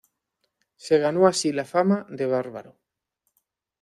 [0.77, 2.75] Se ganó así la fama de bárbaro.